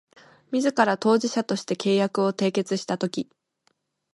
[0.49, 3.29] 自ら当事者として契約を締結したとき